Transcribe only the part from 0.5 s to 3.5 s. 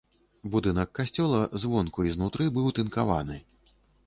Будынак касцёла звонку і знутры быў тынкаваны.